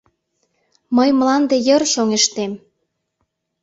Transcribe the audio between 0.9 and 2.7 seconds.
—Мый мланде йыр чоҥештем.